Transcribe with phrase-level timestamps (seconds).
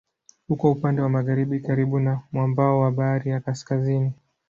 [0.49, 4.11] Uko upande wa magharibi karibu na mwambao wa Bahari ya Kaskazini.